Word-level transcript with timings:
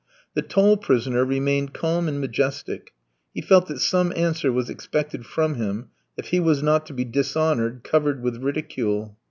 The 0.33 0.41
tall 0.41 0.77
prisoner 0.77 1.23
remained 1.23 1.75
calm 1.75 2.07
and 2.07 2.19
majestic. 2.19 2.91
He 3.35 3.41
felt 3.43 3.67
that 3.67 3.79
some 3.81 4.11
answer 4.15 4.51
was 4.51 4.67
expected 4.67 5.27
from 5.27 5.53
him, 5.53 5.89
if 6.17 6.29
he 6.29 6.39
was 6.39 6.63
not 6.63 6.87
to 6.87 6.93
be 6.93 7.05
dishonoured, 7.05 7.83
covered 7.83 8.23
with 8.23 8.37
ridicule. 8.41 9.19